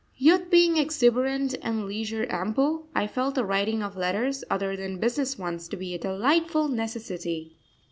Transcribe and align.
Youth 0.17 0.49
being 0.49 0.77
exuberant 0.77 1.53
and 1.61 1.85
leisure 1.85 2.25
ample, 2.27 2.87
I 2.95 3.05
felt 3.05 3.35
the 3.35 3.45
writing 3.45 3.83
of 3.83 3.95
letters 3.95 4.43
other 4.49 4.75
than 4.75 4.97
business 4.97 5.37
ones 5.37 5.67
to 5.67 5.77
be 5.77 5.93
a 5.93 5.99
delightful 5.99 6.69
necessity. 6.69 7.59